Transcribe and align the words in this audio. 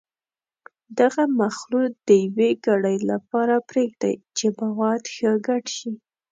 دغه 0.99 1.23
مخلوط 1.41 1.93
د 2.07 2.09
یوې 2.25 2.51
ګړۍ 2.65 2.97
لپاره 3.11 3.55
پرېږدئ 3.69 4.15
چې 4.37 4.45
مواد 4.59 5.01
ښه 5.13 5.31
ګډ 5.47 5.63
شي. 5.77 5.91